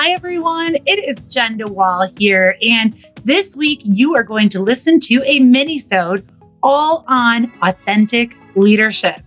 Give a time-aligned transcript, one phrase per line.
[0.00, 0.76] Hi, everyone.
[0.86, 2.56] It is Jenn DeWall here.
[2.62, 6.24] And this week, you are going to listen to a mini-sode
[6.62, 9.20] all on authentic leadership.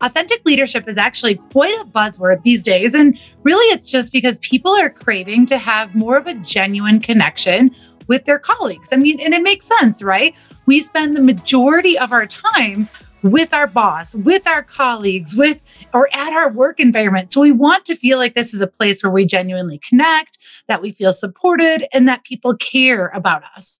[0.00, 2.94] Authentic leadership is actually quite a buzzword these days.
[2.94, 7.74] And really, it's just because people are craving to have more of a genuine connection
[8.06, 8.90] with their colleagues.
[8.92, 10.32] I mean, and it makes sense, right?
[10.66, 12.88] We spend the majority of our time
[13.22, 15.60] with our boss, with our colleagues, with
[15.94, 17.32] or at our work environment.
[17.32, 20.82] So we want to feel like this is a place where we genuinely connect, that
[20.82, 23.78] we feel supported, and that people care about us.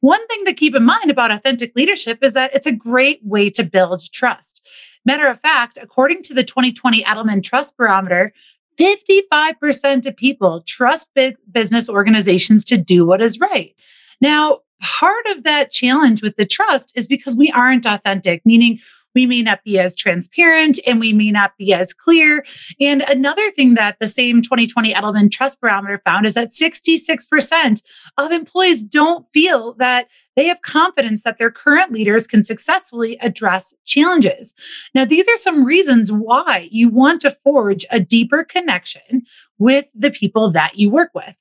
[0.00, 3.48] One thing to keep in mind about authentic leadership is that it's a great way
[3.50, 4.66] to build trust.
[5.06, 8.32] Matter of fact, according to the 2020 Edelman Trust Barometer,
[8.78, 13.74] 55% of people trust big business organizations to do what is right.
[14.20, 18.78] Now, part of that challenge with the trust is because we aren't authentic, meaning
[19.14, 22.44] we may not be as transparent and we may not be as clear.
[22.80, 27.82] And another thing that the same 2020 Edelman Trust Barometer found is that 66%
[28.18, 33.72] of employees don't feel that they have confidence that their current leaders can successfully address
[33.84, 34.52] challenges.
[34.94, 39.22] Now, these are some reasons why you want to forge a deeper connection
[39.58, 41.36] with the people that you work with.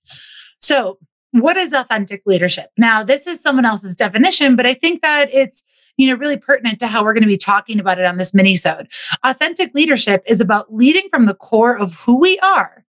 [0.61, 0.99] So,
[1.33, 2.69] what is authentic leadership?
[2.77, 5.63] Now, this is someone else's definition, but I think that it's
[5.97, 8.33] you know really pertinent to how we're going to be talking about it on this
[8.33, 8.87] mini-sode.
[9.23, 12.85] Authentic leadership is about leading from the core of who we are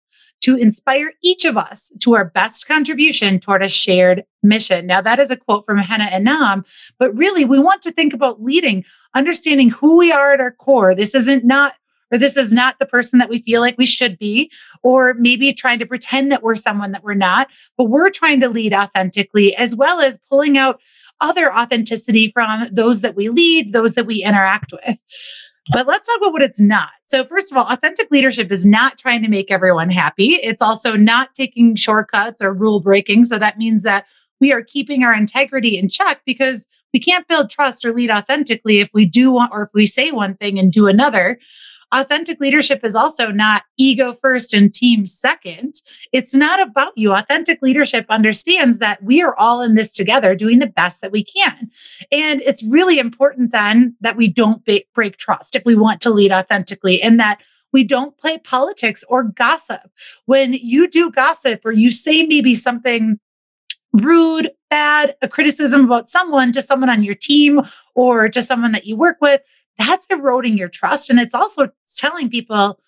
[0.41, 4.87] to inspire each of us to our best contribution toward a shared mission.
[4.87, 6.63] Now, that is a quote from Hannah Anam,
[6.97, 10.95] but really, we want to think about leading, understanding who we are at our core.
[10.95, 11.73] This isn't not
[12.11, 14.51] or this is not the person that we feel like we should be,
[14.83, 18.49] or maybe trying to pretend that we're someone that we're not, but we're trying to
[18.49, 20.79] lead authentically as well as pulling out
[21.21, 24.99] other authenticity from those that we lead, those that we interact with.
[25.71, 26.89] But let's talk about what it's not.
[27.05, 30.31] So, first of all, authentic leadership is not trying to make everyone happy.
[30.35, 33.25] It's also not taking shortcuts or rule breaking.
[33.25, 34.05] So, that means that
[34.39, 38.79] we are keeping our integrity in check because we can't build trust or lead authentically
[38.79, 41.39] if we do want or if we say one thing and do another.
[41.91, 45.75] Authentic leadership is also not ego first and team second.
[46.11, 47.13] It's not about you.
[47.13, 51.23] Authentic leadership understands that we are all in this together doing the best that we
[51.23, 51.69] can.
[52.11, 54.63] And it's really important then that we don't
[54.93, 57.39] break trust if we want to lead authentically and that
[57.71, 59.91] we don't play politics or gossip.
[60.25, 63.19] When you do gossip or you say maybe something
[63.93, 67.61] rude, bad, a criticism about someone to someone on your team
[67.95, 69.41] or to someone that you work with,
[69.79, 71.09] that's eroding your trust.
[71.09, 72.79] And it's also telling people,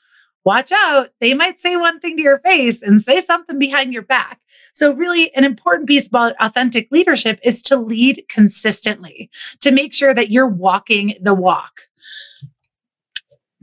[0.43, 1.09] watch out.
[1.19, 4.39] They might say one thing to your face and say something behind your back.
[4.73, 9.29] So, really, an important piece about authentic leadership is to lead consistently,
[9.61, 11.87] to make sure that you're walking the walk.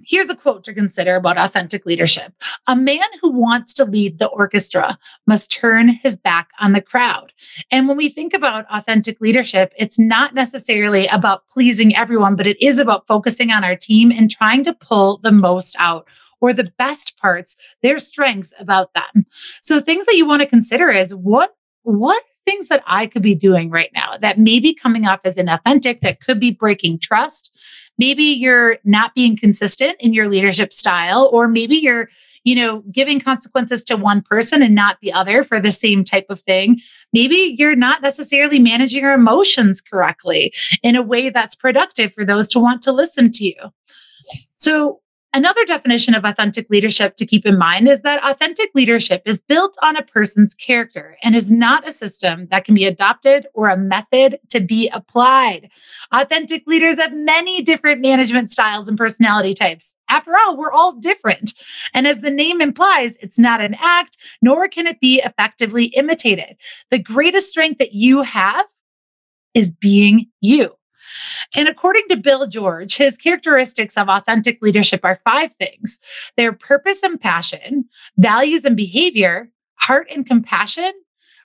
[0.08, 2.32] Here's a quote to consider about authentic leadership.
[2.66, 7.34] A man who wants to lead the orchestra must turn his back on the crowd.
[7.70, 12.56] And when we think about authentic leadership, it's not necessarily about pleasing everyone, but it
[12.64, 16.08] is about focusing on our team and trying to pull the most out
[16.40, 19.26] or the best parts, their strengths about them.
[19.60, 23.34] So things that you want to consider is what what things that I could be
[23.34, 27.54] doing right now that may be coming off as inauthentic, that could be breaking trust.
[27.98, 32.08] Maybe you're not being consistent in your leadership style, or maybe you're,
[32.44, 36.26] you know, giving consequences to one person and not the other for the same type
[36.28, 36.80] of thing.
[37.12, 42.48] Maybe you're not necessarily managing your emotions correctly in a way that's productive for those
[42.48, 43.72] to want to listen to you.
[44.56, 45.00] So,
[45.34, 49.76] Another definition of authentic leadership to keep in mind is that authentic leadership is built
[49.82, 53.76] on a person's character and is not a system that can be adopted or a
[53.76, 55.70] method to be applied.
[56.12, 59.94] Authentic leaders have many different management styles and personality types.
[60.08, 61.52] After all, we're all different.
[61.92, 66.56] And as the name implies, it's not an act, nor can it be effectively imitated.
[66.90, 68.64] The greatest strength that you have
[69.52, 70.77] is being you.
[71.54, 75.98] And according to Bill George, his characteristics of authentic leadership are five things
[76.36, 77.84] their purpose and passion,
[78.16, 80.92] values and behavior, heart and compassion,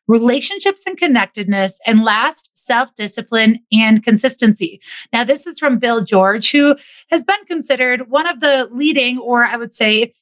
[0.08, 4.82] relationships and connectedness, and last, self discipline and consistency.
[5.12, 6.76] Now, this is from Bill George, who
[7.12, 10.14] has been considered one of the leading, or I would say,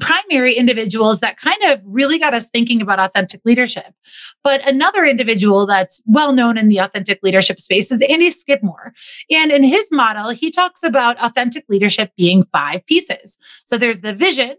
[0.00, 3.94] primary individuals that kind of really got us thinking about authentic leadership.
[4.44, 8.92] But another individual that's well known in the authentic leadership space is Andy Skidmore.
[9.30, 13.38] And in his model, he talks about authentic leadership being five pieces.
[13.64, 14.56] So there's the vision,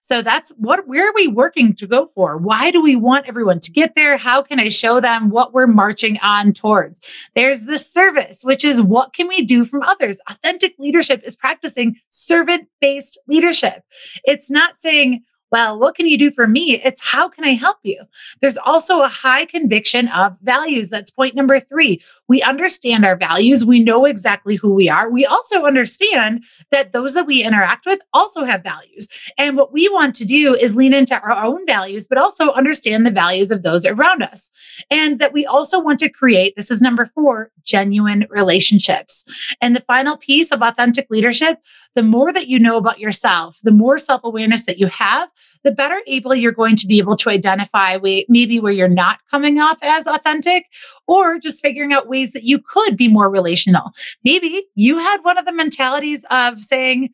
[0.00, 2.36] so that's what, where are we working to go for?
[2.36, 4.16] Why do we want everyone to get there?
[4.16, 7.00] How can I show them what we're marching on towards?
[7.34, 10.18] There's the service, which is what can we do from others?
[10.28, 13.82] Authentic leadership is practicing servant based leadership.
[14.24, 16.80] It's not saying, well, what can you do for me?
[16.84, 18.02] It's how can I help you?
[18.40, 20.90] There's also a high conviction of values.
[20.90, 22.02] That's point number three.
[22.28, 23.64] We understand our values.
[23.64, 25.10] We know exactly who we are.
[25.10, 29.08] We also understand that those that we interact with also have values.
[29.38, 33.06] And what we want to do is lean into our own values, but also understand
[33.06, 34.50] the values of those around us.
[34.90, 39.24] And that we also want to create, this is number four, genuine relationships.
[39.60, 41.58] And the final piece of authentic leadership,
[41.94, 45.28] the more that you know about yourself, the more self awareness that you have,
[45.64, 47.98] the better able you're going to be able to identify
[48.28, 50.66] maybe where you're not coming off as authentic
[51.06, 53.90] or just figuring out ways that you could be more relational.
[54.24, 57.10] Maybe you had one of the mentalities of saying,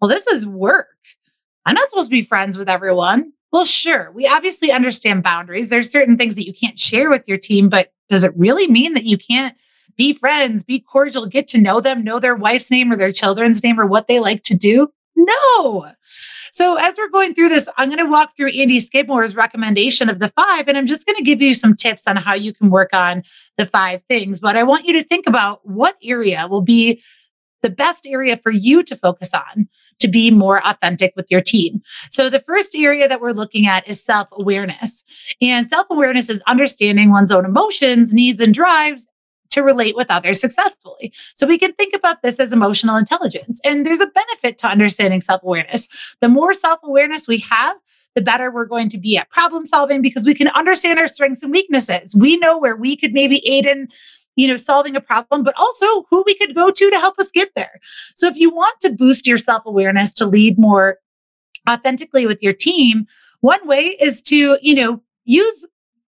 [0.00, 0.88] well, this is work.
[1.66, 3.32] I'm not supposed to be friends with everyone.
[3.50, 4.12] Well, sure.
[4.12, 5.68] We obviously understand boundaries.
[5.68, 8.94] There's certain things that you can't share with your team, but does it really mean
[8.94, 9.56] that you can't
[9.96, 13.62] be friends, be cordial, get to know them, know their wife's name or their children's
[13.64, 14.88] name or what they like to do?
[15.16, 15.90] No.
[16.52, 20.18] So as we're going through this, I'm going to walk through Andy Skidmore's recommendation of
[20.18, 22.70] the five, and I'm just going to give you some tips on how you can
[22.70, 23.22] work on
[23.56, 24.40] the five things.
[24.40, 27.02] But I want you to think about what area will be
[27.60, 29.68] the best area for you to focus on
[29.98, 31.82] to be more authentic with your team.
[32.08, 35.02] So the first area that we're looking at is self-awareness.
[35.42, 39.07] And self-awareness is understanding one's own emotions, needs and drives
[39.50, 41.12] to relate with others successfully.
[41.34, 43.60] So we can think about this as emotional intelligence.
[43.64, 45.88] And there's a benefit to understanding self awareness.
[46.20, 47.76] The more self awareness we have,
[48.14, 51.42] the better we're going to be at problem solving because we can understand our strengths
[51.42, 52.14] and weaknesses.
[52.14, 53.88] We know where we could maybe aid in
[54.38, 57.30] you know solving a problem but also who we could go to to help us
[57.32, 57.80] get there
[58.14, 60.98] so if you want to boost your self-awareness to lead more
[61.68, 63.04] authentically with your team
[63.40, 65.66] one way is to you know use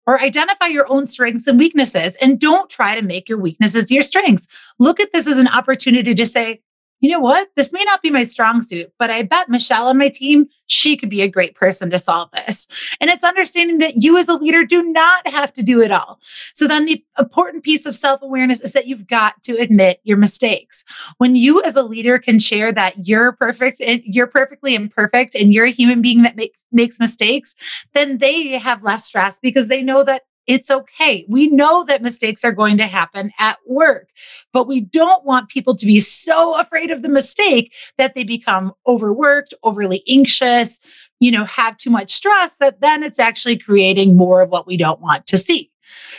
[0.08, 4.02] or identify your own strengths and weaknesses and don't try to make your weaknesses your
[4.02, 4.48] strengths.
[4.78, 6.62] Look at this as an opportunity to say,
[7.00, 7.48] you know what?
[7.54, 10.96] This may not be my strong suit, but I bet Michelle on my team, she
[10.96, 12.66] could be a great person to solve this.
[13.00, 16.18] And it's understanding that you as a leader do not have to do it all.
[16.54, 20.16] So then the important piece of self awareness is that you've got to admit your
[20.16, 20.84] mistakes.
[21.18, 25.52] When you as a leader can share that you're perfect and you're perfectly imperfect and
[25.52, 27.54] you're a human being that make, makes mistakes,
[27.94, 31.26] then they have less stress because they know that it's okay.
[31.28, 34.08] We know that mistakes are going to happen at work,
[34.52, 38.72] but we don't want people to be so afraid of the mistake that they become
[38.86, 40.80] overworked, overly anxious,
[41.20, 44.76] you know, have too much stress that then it's actually creating more of what we
[44.76, 45.70] don't want to see.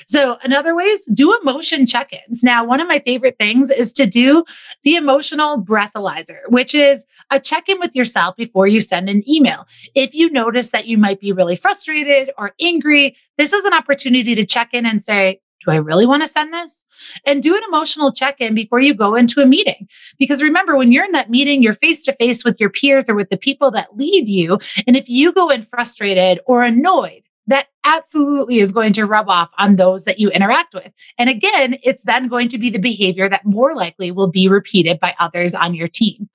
[0.07, 2.43] So, another way is do emotion check ins.
[2.43, 4.43] Now, one of my favorite things is to do
[4.83, 9.67] the emotional breathalyzer, which is a check in with yourself before you send an email.
[9.95, 14.35] If you notice that you might be really frustrated or angry, this is an opportunity
[14.35, 16.85] to check in and say, do I really want to send this?
[17.25, 19.87] And do an emotional check in before you go into a meeting.
[20.17, 23.15] Because remember, when you're in that meeting, you're face to face with your peers or
[23.15, 24.59] with the people that lead you.
[24.87, 29.51] And if you go in frustrated or annoyed, that absolutely is going to rub off
[29.57, 30.91] on those that you interact with.
[31.17, 34.99] And again, it's then going to be the behavior that more likely will be repeated
[34.99, 36.29] by others on your team.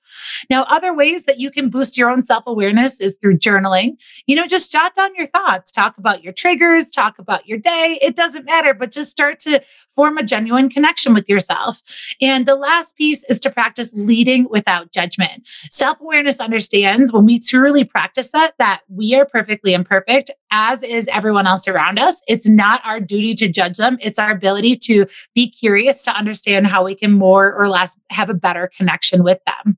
[0.49, 3.97] Now, other ways that you can boost your own self awareness is through journaling.
[4.27, 7.99] You know, just jot down your thoughts, talk about your triggers, talk about your day.
[8.01, 9.61] It doesn't matter, but just start to
[9.95, 11.81] form a genuine connection with yourself.
[12.21, 15.47] And the last piece is to practice leading without judgment.
[15.71, 21.09] Self awareness understands when we truly practice that, that we are perfectly imperfect, as is
[21.09, 22.21] everyone else around us.
[22.29, 26.65] It's not our duty to judge them, it's our ability to be curious to understand
[26.65, 29.77] how we can more or less have a better connection with them.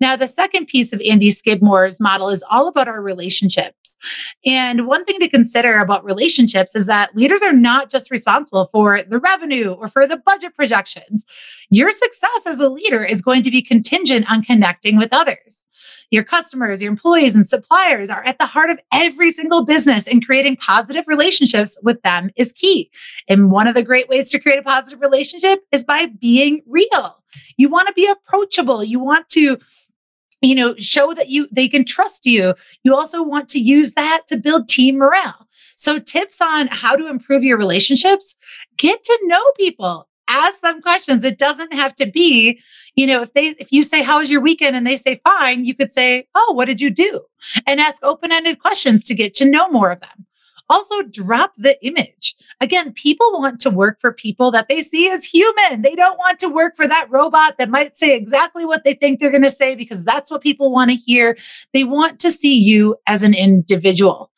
[0.00, 3.96] Now, the second piece of Andy Skidmore's model is all about our relationships.
[4.44, 9.04] And one thing to consider about relationships is that leaders are not just responsible for
[9.04, 11.24] the revenue or for the budget projections.
[11.70, 15.66] Your success as a leader is going to be contingent on connecting with others.
[16.10, 20.24] Your customers, your employees, and suppliers are at the heart of every single business, and
[20.24, 22.90] creating positive relationships with them is key.
[23.28, 27.16] And one of the great ways to create a positive relationship is by being real.
[27.56, 28.84] You want to be approachable.
[28.84, 29.58] You want to
[30.42, 34.22] you know show that you they can trust you you also want to use that
[34.26, 38.34] to build team morale so tips on how to improve your relationships
[38.76, 42.60] get to know people ask them questions it doesn't have to be
[42.94, 45.64] you know if they if you say how was your weekend and they say fine
[45.64, 47.20] you could say oh what did you do
[47.66, 50.26] and ask open-ended questions to get to know more of them
[50.72, 52.34] also, drop the image.
[52.62, 55.82] Again, people want to work for people that they see as human.
[55.82, 59.20] They don't want to work for that robot that might say exactly what they think
[59.20, 61.36] they're going to say because that's what people want to hear.
[61.74, 64.30] They want to see you as an individual.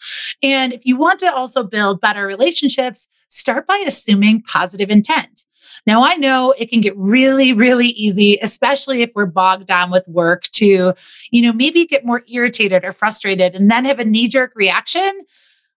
[0.43, 5.44] And if you want to also build better relationships, start by assuming positive intent.
[5.87, 10.07] Now, I know it can get really, really easy, especially if we're bogged down with
[10.09, 10.95] work to,
[11.31, 15.27] you know, maybe get more irritated or frustrated and then have a knee jerk reaction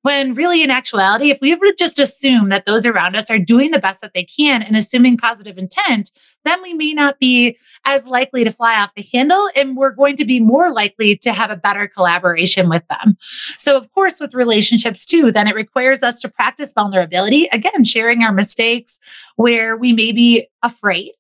[0.05, 3.71] when really, in actuality, if we would just assume that those around us are doing
[3.71, 6.11] the best that they can and assuming positive intent,
[6.45, 7.57] then we may not be
[7.87, 11.33] as likely to fly off the handle and we're going to be more likely to
[11.33, 13.17] have a better collaboration with them.
[13.57, 18.23] So, of course, with relationships too, then it requires us to practice vulnerability, again, sharing
[18.23, 19.01] our mistakes
[19.37, 21.13] where we may be afraid,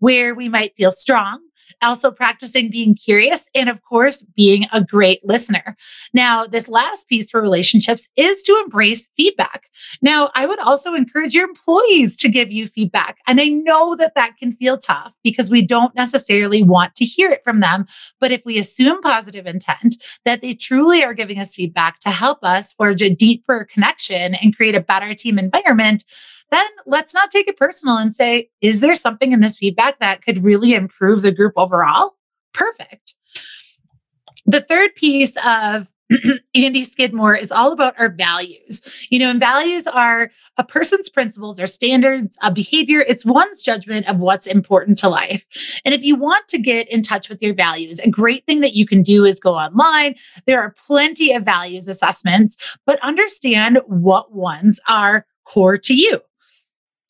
[0.00, 1.40] where we might feel strong
[1.82, 5.76] also practicing being curious, and of course, being a great listener.
[6.12, 9.68] Now, this last piece for relationships is to embrace feedback.
[10.02, 13.18] Now, I would also encourage your employees to give you feedback.
[13.26, 17.30] And I know that that can feel tough because we don't necessarily want to hear
[17.30, 17.86] it from them.
[18.20, 22.42] But if we assume positive intent, that they truly are giving us feedback to help
[22.42, 26.04] us forge a deeper connection and create a better team environment,
[26.54, 30.22] then let's not take it personal and say, is there something in this feedback that
[30.22, 32.14] could really improve the group overall?
[32.52, 33.14] Perfect.
[34.46, 35.88] The third piece of
[36.54, 38.82] Andy Skidmore is all about our values.
[39.10, 43.00] You know, and values are a person's principles or standards of behavior.
[43.00, 45.44] It's one's judgment of what's important to life.
[45.84, 48.74] And if you want to get in touch with your values, a great thing that
[48.74, 50.14] you can do is go online.
[50.46, 52.56] There are plenty of values assessments,
[52.86, 56.20] but understand what ones are core to you.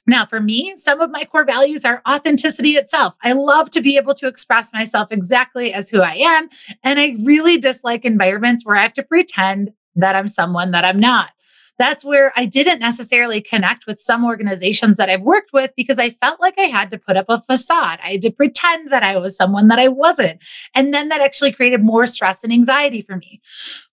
[0.06, 3.14] Now, for me, some of my core values are authenticity itself.
[3.22, 6.48] I love to be able to express myself exactly as who I am.
[6.82, 11.00] And I really dislike environments where I have to pretend that I'm someone that I'm
[11.00, 11.30] not
[11.78, 16.10] that's where I didn't necessarily connect with some organizations that I've worked with because I
[16.10, 17.98] felt like I had to put up a facade.
[18.02, 20.40] I had to pretend that I was someone that I wasn't.
[20.74, 23.40] And then that actually created more stress and anxiety for me.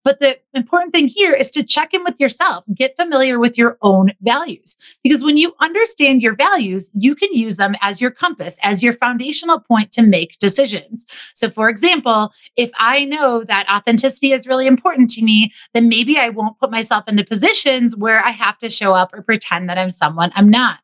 [0.04, 3.78] But the important thing here is to check in with yourself, get familiar with your
[3.82, 4.76] own values.
[5.04, 8.94] Because when you understand your values, you can use them as your compass, as your
[8.94, 11.06] foundational point to make decisions.
[11.36, 16.18] So, for example, if I know that authenticity is really important to me, then maybe
[16.18, 19.78] I won't put myself into positions where I have to show up or pretend that
[19.78, 20.80] I'm someone I'm not.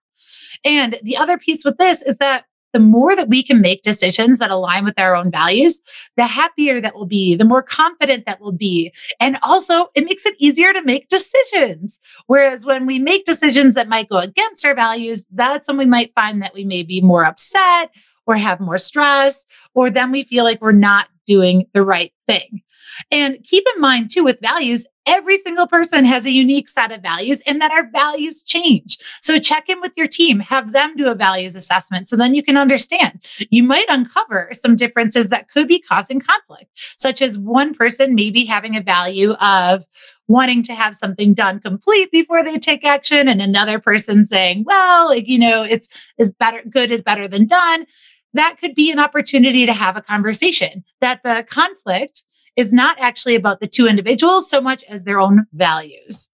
[0.63, 2.45] And the other piece with this is that
[2.77, 5.81] the more that we can make decisions that align with our own values,
[6.15, 8.93] the happier that we'll be, the more confident that we'll be.
[9.19, 11.99] And also, it makes it easier to make decisions.
[12.27, 16.13] Whereas when we make decisions that might go against our values, that's when we might
[16.13, 17.89] find that we may be more upset
[18.27, 22.61] or have more stress, or then we feel like we're not doing the right thing.
[23.09, 27.01] And keep in mind, too, with values, every single person has a unique set of
[27.01, 28.97] values and that our values change.
[29.21, 32.43] So check in with your team, have them do a values assessment so then you
[32.43, 33.23] can understand.
[33.49, 38.45] You might uncover some differences that could be causing conflict, such as one person maybe
[38.45, 39.85] having a value of
[40.27, 45.07] wanting to have something done complete before they take action and another person saying, well,
[45.07, 45.87] like, you know, it's
[46.17, 47.85] is better good is better than done.
[48.33, 52.23] That could be an opportunity to have a conversation that the conflict
[52.57, 56.29] is not actually about the two individuals so much as their own values.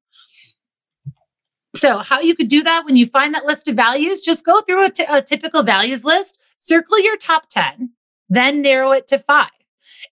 [1.75, 4.61] So, how you could do that when you find that list of values, just go
[4.61, 7.91] through a, t- a typical values list, circle your top 10,
[8.29, 9.49] then narrow it to five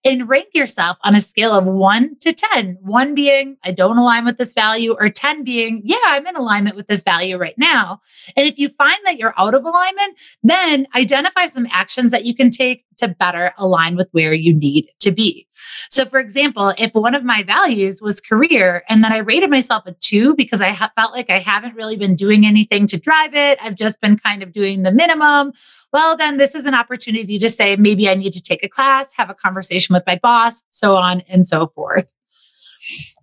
[0.04, 2.78] and rank yourself on a scale of one to 10.
[2.80, 6.76] One being, I don't align with this value, or 10 being, yeah, I'm in alignment
[6.76, 8.00] with this value right now.
[8.36, 12.34] And if you find that you're out of alignment, then identify some actions that you
[12.34, 15.46] can take to better align with where you need to be.
[15.90, 19.84] So, for example, if one of my values was career and then I rated myself
[19.86, 23.34] a two because I ha- felt like I haven't really been doing anything to drive
[23.34, 25.52] it, I've just been kind of doing the minimum.
[25.92, 29.08] Well, then this is an opportunity to say maybe I need to take a class,
[29.14, 32.12] have a conversation with my boss, so on and so forth.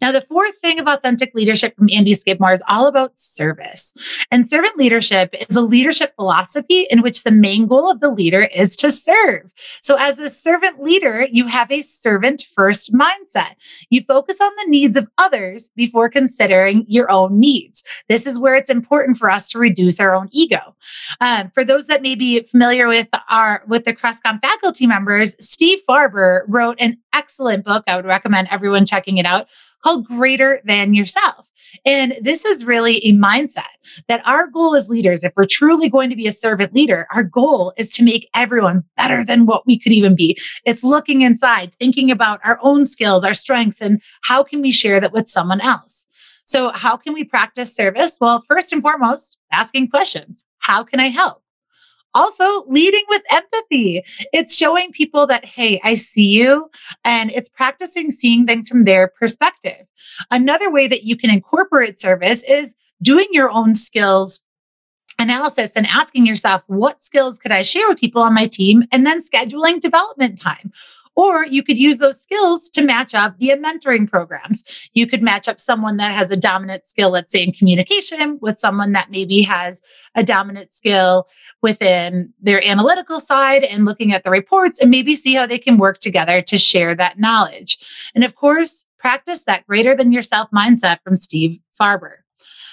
[0.02, 3.94] Now, the fourth thing of authentic leadership from Andy Skidmore is all about service.
[4.32, 8.50] And servant leadership is a leadership philosophy in which the main goal of the leader
[8.56, 9.52] is to serve.
[9.82, 13.56] So, as a servant leader, you have a servant first mindset.
[13.90, 17.84] You focus on the needs of others before considering your own needs.
[18.08, 20.76] This is where it's important for us to reduce our own ego.
[21.20, 25.80] Um, for those that may be familiar with our with the Crestcom faculty members, Steve
[25.88, 27.84] Farber wrote an excellent book.
[27.88, 29.48] I would recommend everyone checking it out
[29.84, 31.48] called Greater Than Yourself.
[31.86, 33.64] And this is really a mindset
[34.08, 37.24] that our goal as leaders, if we're truly going to be a servant leader, our
[37.24, 40.38] goal is to make everyone better than what we could even be.
[40.66, 45.00] It's looking inside, thinking about our own skills, our strengths, and how can we share
[45.00, 46.06] that with someone else?
[46.46, 48.18] So, how can we practice service?
[48.20, 50.46] Well, first and foremost, asking questions.
[50.58, 51.44] How can I help?
[52.16, 54.04] Also, leading with empathy.
[54.34, 56.70] It's showing people that, hey, I see you,
[57.04, 59.86] and it's practicing seeing things from their perspective.
[60.32, 64.40] Another way that you can incorporate service is doing your own skills
[65.20, 68.86] analysis and asking yourself, what skills could I share with people on my team?
[68.92, 70.72] And then scheduling development time.
[71.16, 74.64] Or you could use those skills to match up via mentoring programs.
[74.94, 78.58] You could match up someone that has a dominant skill, let's say in communication, with
[78.58, 79.82] someone that maybe has
[80.16, 81.28] a dominant skill
[81.62, 85.78] within their analytical side and looking at the reports and maybe see how they can
[85.78, 87.80] work together to share that knowledge.
[88.16, 92.18] And of course, practice that greater than yourself mindset from Steve Farber.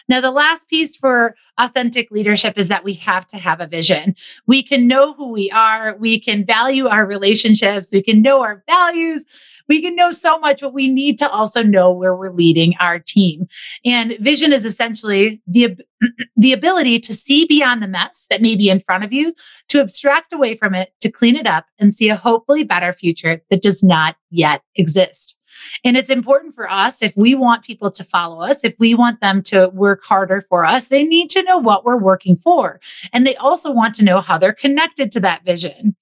[0.09, 4.15] Now, the last piece for authentic leadership is that we have to have a vision.
[4.47, 8.63] We can know who we are, we can value our relationships, we can know our
[8.69, 9.25] values.
[9.69, 12.99] We can know so much, but we need to also know where we're leading our
[12.99, 13.49] team.
[13.85, 15.77] And vision is essentially the,
[16.37, 19.35] the ability to see beyond the mess that may be in front of you,
[19.69, 23.43] to abstract away from it, to clean it up and see a hopefully better future
[23.51, 25.36] that does not yet exist.
[25.85, 29.21] And it's important for us if we want people to follow us, if we want
[29.21, 32.81] them to work harder for us, they need to know what we're working for.
[33.13, 35.97] And they also want to know how they're connected to that vision.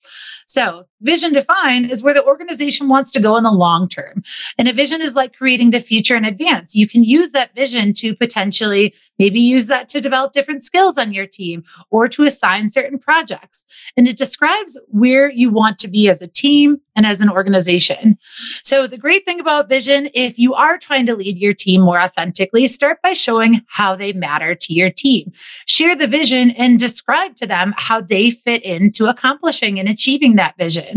[0.47, 4.23] So, vision defined is where the organization wants to go in the long term.
[4.59, 6.75] And a vision is like creating the future in advance.
[6.75, 11.13] You can use that vision to potentially maybe use that to develop different skills on
[11.13, 13.65] your team or to assign certain projects.
[13.97, 18.19] And it describes where you want to be as a team and as an organization.
[18.63, 22.01] So, the great thing about vision, if you are trying to lead your team more
[22.01, 25.33] authentically, start by showing how they matter to your team.
[25.67, 30.57] Share the vision and describe to them how they fit into accomplishing and achieving that
[30.57, 30.94] vision.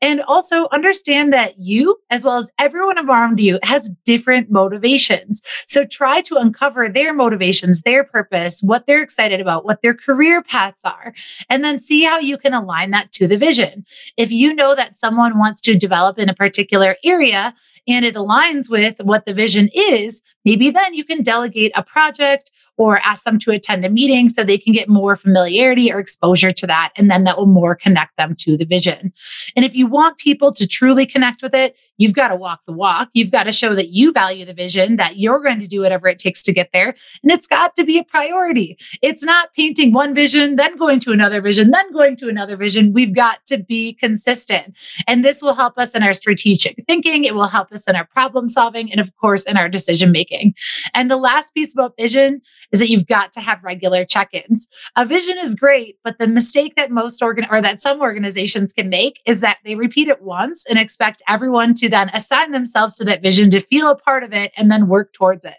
[0.00, 5.42] And also understand that you, as well as everyone around you, has different motivations.
[5.66, 10.40] So try to uncover their motivations, their purpose, what they're excited about, what their career
[10.40, 11.14] paths are,
[11.50, 13.84] and then see how you can align that to the vision.
[14.16, 17.54] If you know that someone wants to develop in a particular area
[17.88, 22.52] and it aligns with what the vision is, maybe then you can delegate a project
[22.78, 26.52] or ask them to attend a meeting so they can get more familiarity or exposure
[26.52, 26.92] to that.
[26.96, 29.12] And then that will more connect them to the vision.
[29.56, 32.72] And if you want people to truly connect with it, you've got to walk the
[32.72, 33.10] walk.
[33.12, 36.06] You've got to show that you value the vision, that you're going to do whatever
[36.06, 36.94] it takes to get there.
[37.22, 38.78] And it's got to be a priority.
[39.02, 42.92] It's not painting one vision, then going to another vision, then going to another vision.
[42.92, 44.76] We've got to be consistent.
[45.08, 47.24] And this will help us in our strategic thinking.
[47.24, 50.54] It will help us in our problem solving and of course in our decision making.
[50.94, 52.40] And the last piece about vision
[52.72, 54.68] is that you've got to have regular check-ins.
[54.96, 58.88] A vision is great, but the mistake that most organ or that some organizations can
[58.88, 63.04] make is that they repeat it once and expect everyone to then assign themselves to
[63.04, 65.56] that vision to feel a part of it and then work towards it.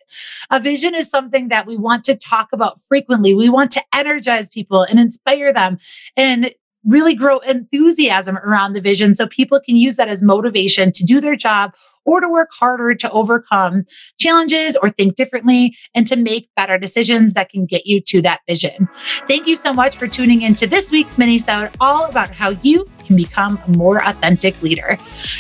[0.52, 3.34] A vision is something that we want to talk about frequently.
[3.34, 5.80] We want to energize people and inspire them
[6.16, 6.54] and
[6.86, 11.20] really grow enthusiasm around the vision so people can use that as motivation to do
[11.20, 11.74] their job
[12.10, 13.86] or to work harder to overcome
[14.20, 18.40] challenges or think differently and to make better decisions that can get you to that
[18.48, 18.90] vision.
[19.28, 23.16] Thank you so much for tuning into this week's minisode all about how you can
[23.16, 24.98] become a more authentic leader.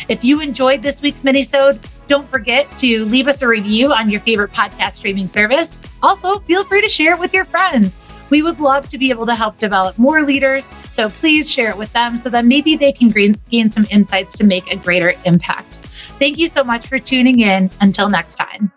[0.10, 4.22] If you enjoyed this week's minisode, don't forget to leave us a review on your
[4.22, 5.76] favorite podcast streaming service.
[6.04, 7.98] Also, feel free to share it with your friends.
[8.30, 10.70] We would love to be able to help develop more leaders.
[10.92, 13.10] So please share it with them so that maybe they can
[13.50, 15.79] gain some insights to make a greater impact.
[16.20, 17.72] Thank you so much for tuning in.
[17.82, 18.72] Until next time.